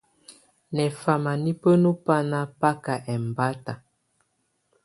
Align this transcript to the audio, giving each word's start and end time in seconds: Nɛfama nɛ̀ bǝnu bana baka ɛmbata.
Nɛfama 0.75 1.31
nɛ̀ 1.43 1.57
bǝnu 1.61 1.89
bana 2.05 2.39
baka 2.59 2.93
ɛmbata. 3.13 3.73